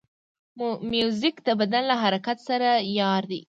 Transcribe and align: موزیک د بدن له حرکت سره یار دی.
موزیک 0.91 1.35
د 1.47 1.49
بدن 1.59 1.83
له 1.89 1.95
حرکت 2.03 2.37
سره 2.47 2.69
یار 2.99 3.21
دی. 3.31 3.41